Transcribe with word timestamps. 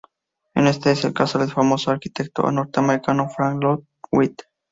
Este 0.55 0.89
es 0.93 1.03
el 1.05 1.13
caso 1.13 1.37
del 1.37 1.51
famoso 1.51 1.91
arquitecto 1.91 2.51
norteamericano 2.51 3.29
Frank 3.29 3.61
Lloyd 3.61 3.83
Wright. 4.11 4.41